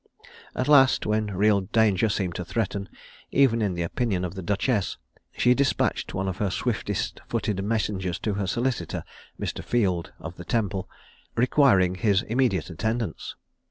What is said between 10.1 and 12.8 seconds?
of the Temple, requiring his immediate